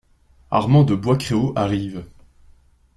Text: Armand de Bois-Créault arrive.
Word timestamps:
Armand 0.49 0.83
de 0.83 0.95
Bois-Créault 0.95 1.53
arrive. 1.55 2.03